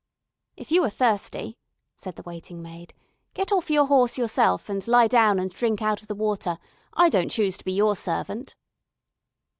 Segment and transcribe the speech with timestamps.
[0.57, 1.59] "If you are thirsty,"
[1.95, 2.95] said the waiting maid,
[3.35, 6.57] "get off your horse yourself, and lie down and drink out of the water;
[6.93, 8.55] I don't choose to be your servant."